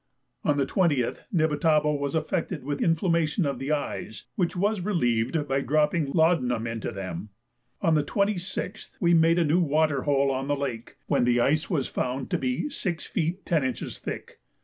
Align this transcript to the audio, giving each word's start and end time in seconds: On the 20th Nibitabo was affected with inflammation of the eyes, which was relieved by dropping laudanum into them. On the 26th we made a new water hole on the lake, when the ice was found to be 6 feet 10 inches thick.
On 0.43 0.57
the 0.57 0.65
20th 0.65 1.25
Nibitabo 1.31 1.93
was 1.93 2.15
affected 2.15 2.63
with 2.63 2.81
inflammation 2.81 3.45
of 3.45 3.59
the 3.59 3.71
eyes, 3.71 4.23
which 4.33 4.55
was 4.55 4.81
relieved 4.81 5.47
by 5.47 5.61
dropping 5.61 6.09
laudanum 6.11 6.65
into 6.65 6.91
them. 6.91 7.29
On 7.83 7.93
the 7.93 8.01
26th 8.03 8.97
we 8.99 9.13
made 9.13 9.37
a 9.37 9.45
new 9.45 9.59
water 9.61 10.01
hole 10.01 10.31
on 10.31 10.47
the 10.47 10.55
lake, 10.57 10.95
when 11.05 11.23
the 11.23 11.39
ice 11.39 11.69
was 11.69 11.87
found 11.87 12.31
to 12.31 12.39
be 12.39 12.67
6 12.67 13.05
feet 13.05 13.45
10 13.45 13.63
inches 13.63 13.99
thick. 13.99 14.39